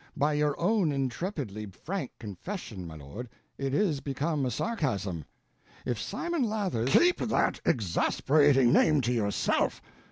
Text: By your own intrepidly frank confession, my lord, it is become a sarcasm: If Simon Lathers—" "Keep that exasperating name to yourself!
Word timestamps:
By 0.17 0.33
your 0.33 0.59
own 0.59 0.91
intrepidly 0.91 1.67
frank 1.67 2.13
confession, 2.17 2.87
my 2.87 2.95
lord, 2.95 3.29
it 3.59 3.71
is 3.71 3.99
become 3.99 4.47
a 4.47 4.49
sarcasm: 4.49 5.25
If 5.85 6.01
Simon 6.01 6.41
Lathers—" 6.41 6.89
"Keep 6.89 7.17
that 7.27 7.61
exasperating 7.67 8.73
name 8.73 9.01
to 9.01 9.13
yourself! 9.13 9.79